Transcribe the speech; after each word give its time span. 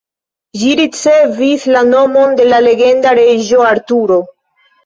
Ĝi 0.61 0.71
ricevis 0.79 1.67
la 1.77 1.83
nomon 1.91 2.35
de 2.41 2.47
la 2.49 2.63
legenda 2.69 3.15
reĝo 3.23 3.63
Arturo. 3.75 4.19